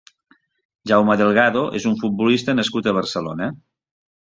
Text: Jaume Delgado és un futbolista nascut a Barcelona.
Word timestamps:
Jaume 0.93 1.17
Delgado 1.21 1.63
és 1.83 1.87
un 1.93 2.01
futbolista 2.03 2.59
nascut 2.63 2.87
a 2.95 2.99
Barcelona. 3.03 3.57